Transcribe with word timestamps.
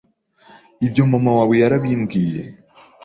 Ibyo 0.85 1.03
Mama 1.11 1.31
wawe 1.37 1.55
yarabimbwiye, 1.61 2.41